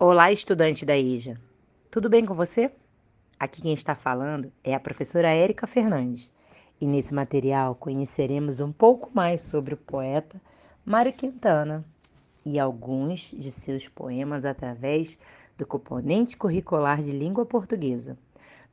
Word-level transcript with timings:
Olá, 0.00 0.30
estudante 0.30 0.86
da 0.86 0.96
EJA. 0.96 1.40
Tudo 1.90 2.08
bem 2.08 2.24
com 2.24 2.32
você? 2.32 2.70
Aqui 3.36 3.60
quem 3.60 3.74
está 3.74 3.96
falando 3.96 4.52
é 4.62 4.72
a 4.72 4.78
professora 4.78 5.28
Érica 5.28 5.66
Fernandes. 5.66 6.30
E 6.80 6.86
nesse 6.86 7.12
material 7.12 7.74
conheceremos 7.74 8.60
um 8.60 8.70
pouco 8.70 9.10
mais 9.12 9.42
sobre 9.42 9.74
o 9.74 9.76
poeta 9.76 10.40
Mário 10.84 11.12
Quintana 11.12 11.84
e 12.46 12.60
alguns 12.60 13.32
de 13.36 13.50
seus 13.50 13.88
poemas 13.88 14.44
através 14.44 15.18
do 15.56 15.66
componente 15.66 16.36
curricular 16.36 17.02
de 17.02 17.10
língua 17.10 17.44
portuguesa. 17.44 18.16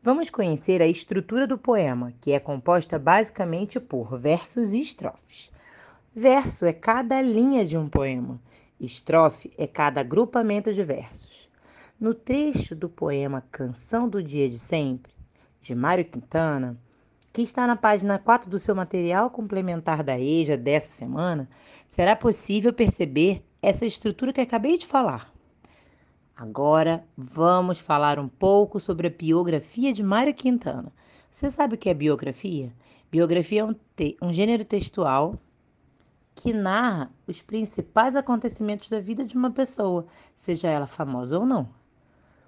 Vamos 0.03 0.29
conhecer 0.29 0.79
a 0.79 0.87
estrutura 0.87 1.47
do 1.47 1.57
poema, 1.57 2.13
que 2.21 2.33
é 2.33 2.39
composta 2.39 2.99
basicamente 2.99 3.79
por 3.79 4.15
versos 4.15 4.73
e 4.73 4.81
estrofes. 4.81 5.51
Verso 6.15 6.67
é 6.67 6.71
cada 6.71 7.19
linha 7.19 7.65
de 7.65 7.75
um 7.75 7.89
poema 7.89 8.39
Estrofe 8.79 9.51
é 9.57 9.65
cada 9.65 10.01
agrupamento 10.01 10.73
de 10.73 10.83
versos. 10.83 11.49
No 11.99 12.13
trecho 12.13 12.75
do 12.75 12.89
poema 12.89 13.41
Canção 13.49 14.09
do 14.09 14.21
Dia 14.21 14.49
de 14.49 14.59
Sempre, 14.59 15.13
de 15.61 15.73
Mário 15.73 16.03
Quintana, 16.03 16.77
que 17.31 17.41
está 17.41 17.65
na 17.65 17.77
página 17.77 18.19
4 18.19 18.49
do 18.49 18.59
seu 18.59 18.75
material 18.75 19.29
complementar 19.29 20.03
da 20.03 20.19
EJA 20.19 20.57
dessa 20.57 20.89
semana, 20.89 21.49
será 21.87 22.15
possível 22.15 22.73
perceber 22.73 23.43
essa 23.61 23.85
estrutura 23.85 24.33
que 24.33 24.41
acabei 24.41 24.77
de 24.77 24.85
falar. 24.85 25.33
Agora 26.35 27.05
vamos 27.17 27.79
falar 27.79 28.19
um 28.19 28.27
pouco 28.27 28.77
sobre 28.79 29.07
a 29.07 29.09
biografia 29.09 29.93
de 29.93 30.03
Mário 30.03 30.33
Quintana. 30.33 30.91
Você 31.31 31.49
sabe 31.49 31.75
o 31.75 31.77
que 31.77 31.89
é 31.89 31.93
biografia? 31.93 32.73
Biografia 33.09 33.61
é 33.61 33.65
um, 33.65 33.75
um 34.21 34.33
gênero 34.33 34.65
textual 34.65 35.39
que 36.35 36.51
narra 36.51 37.09
os 37.25 37.41
principais 37.41 38.15
acontecimentos 38.15 38.89
da 38.89 38.99
vida 38.99 39.23
de 39.23 39.37
uma 39.37 39.49
pessoa, 39.49 40.05
seja 40.35 40.67
ela 40.67 40.85
famosa 40.85 41.39
ou 41.39 41.45
não. 41.45 41.69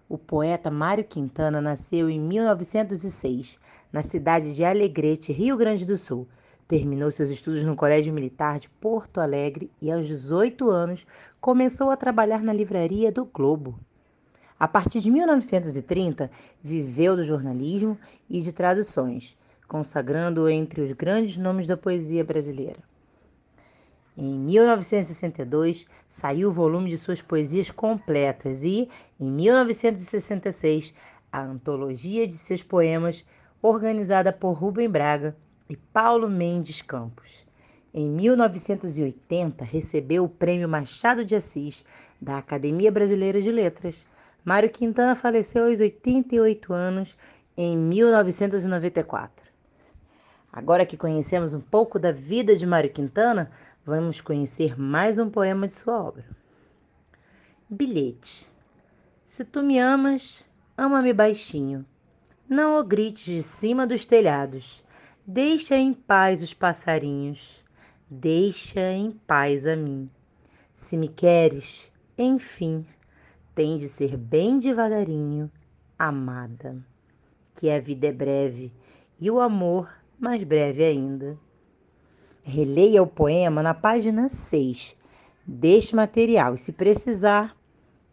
O 0.10 0.18
poeta 0.18 0.70
Mário 0.70 1.06
Quintana 1.06 1.62
nasceu 1.62 2.10
em 2.10 2.20
1906, 2.20 3.58
na 3.92 4.04
cidade 4.04 4.54
de 4.54 4.64
Alegrete, 4.64 5.32
Rio 5.32 5.56
Grande 5.56 5.86
do 5.86 5.98
Sul. 5.98 6.28
Terminou 6.68 7.10
seus 7.10 7.30
estudos 7.30 7.64
no 7.64 7.78
Colégio 7.78 8.14
Militar 8.14 8.60
de 8.60 8.70
Porto 8.70 9.22
Alegre 9.22 9.72
e, 9.82 9.90
aos 9.90 10.06
18 10.06 10.70
anos, 10.70 11.08
começou 11.40 11.90
a 11.90 11.98
trabalhar 11.98 12.44
na 12.44 12.52
livraria 12.52 13.10
do 13.10 13.26
Globo. 13.26 13.80
A 14.60 14.68
partir 14.68 15.00
de 15.00 15.10
1930, 15.10 16.30
viveu 16.62 17.16
do 17.16 17.24
jornalismo 17.24 17.98
e 18.30 18.42
de 18.42 18.52
traduções, 18.52 19.38
consagrando-o 19.68 20.50
entre 20.50 20.82
os 20.82 20.92
grandes 20.92 21.38
nomes 21.38 21.68
da 21.68 21.78
poesia 21.78 22.24
brasileira. 22.24 22.80
Em 24.18 24.34
1962, 24.34 25.86
saiu 26.10 26.50
o 26.50 26.52
volume 26.52 26.90
de 26.90 26.98
suas 26.98 27.22
poesias 27.22 27.70
completas 27.70 28.64
e, 28.64 28.90
em 29.20 29.30
1966, 29.30 30.92
a 31.32 31.42
antologia 31.44 32.26
de 32.26 32.34
seus 32.34 32.64
poemas, 32.64 33.24
organizada 33.62 34.34
por 34.34 34.54
Rubem 34.54 34.90
Braga 34.90 35.38
e 35.70 35.78
Paulo 35.78 36.28
Mendes 36.28 36.82
Campos. 36.82 37.46
Em 37.94 38.10
1980, 38.10 39.64
recebeu 39.64 40.24
o 40.24 40.30
Prêmio 40.30 40.68
Machado 40.68 41.24
de 41.24 41.36
Assis 41.36 41.86
da 42.20 42.40
Academia 42.40 42.92
Brasileira 42.92 43.40
de 43.40 43.52
Letras. 43.52 44.08
Mário 44.44 44.70
Quintana 44.72 45.14
faleceu 45.14 45.68
aos 45.68 45.80
88 45.80 46.74
anos 46.74 47.16
em 47.56 47.78
1994. 47.78 49.46
Agora 50.52 50.86
que 50.86 50.98
conhecemos 50.98 51.54
um 51.54 51.62
pouco 51.62 52.00
da 52.00 52.12
vida 52.12 52.56
de 52.56 52.66
Mário 52.66 52.90
Quintana, 52.90 53.52
vamos 53.86 54.22
conhecer 54.22 54.80
mais 54.80 55.20
um 55.20 55.30
poema 55.30 55.68
de 55.68 55.74
sua 55.74 56.02
obra. 56.02 56.26
Bilhete. 57.70 58.50
Se 59.26 59.44
tu 59.44 59.62
me 59.62 59.78
amas, 59.78 60.44
ama-me 60.78 61.14
baixinho. 61.14 61.86
Não 62.48 62.80
o 62.80 62.84
grites 62.84 63.26
de 63.26 63.44
cima 63.44 63.86
dos 63.86 64.06
telhados. 64.06 64.84
Deixa 65.26 65.76
em 65.76 65.94
paz 65.94 66.42
os 66.42 66.54
passarinhos. 66.54 67.64
Deixa 68.10 68.80
em 68.94 69.12
paz 69.12 69.68
a 69.68 69.76
mim. 69.76 70.10
Se 70.74 70.96
me 70.96 71.10
queres, 71.10 71.92
enfim, 72.18 72.86
tem 73.54 73.78
de 73.78 73.90
ser 73.90 74.16
bem 74.16 74.60
devagarinho, 74.60 75.52
amada. 76.00 76.78
Que 77.54 77.70
a 77.70 77.80
vida 77.80 78.08
é 78.08 78.12
breve 78.14 78.72
e 79.20 79.30
o 79.30 79.42
amor 79.42 79.90
mais 80.20 80.44
breve 80.44 80.84
ainda. 80.84 81.38
Releia 82.44 83.04
o 83.04 83.08
poema 83.08 83.62
na 83.62 83.74
página 83.74 84.30
6 84.30 84.96
deste 85.46 85.96
material 85.96 86.56
e, 86.56 86.58
se 86.58 86.72
precisar 86.72 87.56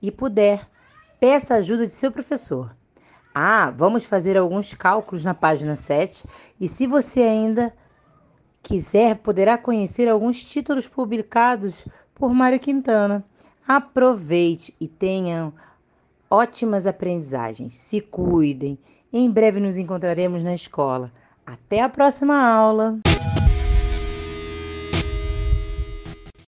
e 0.01 0.11
puder, 0.11 0.69
peça 1.19 1.55
a 1.55 1.59
ajuda 1.59 1.87
de 1.87 1.95
seu 1.95 2.13
professor. 2.13 2.77
Ah, 3.35 3.71
vamos 3.71 4.05
fazer 4.05 4.37
alguns 4.37 4.75
cálculos 4.75 5.25
na 5.25 5.35
página 5.35 5.75
7 5.75 6.25
e, 6.61 6.69
se 6.69 6.87
você 6.87 7.23
ainda 7.23 7.75
quiser, 8.63 9.19
poderá 9.19 9.59
conhecer 9.59 10.09
alguns 10.09 10.45
títulos 10.45 10.87
publicados 10.87 11.87
por 12.15 12.33
Mário 12.33 12.61
Quintana. 12.61 13.25
Aproveite 13.67 14.75
e 14.81 14.87
tenham 14.87 15.53
ótimas 16.31 16.87
aprendizagens. 16.87 17.77
Se 17.77 18.01
cuidem. 18.01 18.79
Em 19.13 19.31
breve 19.31 19.61
nos 19.61 19.77
encontraremos 19.77 20.43
na 20.43 20.55
escola. 20.55 21.13
Até 21.47 21.81
a 21.81 21.89
próxima 21.89 22.37
aula! 22.43 22.99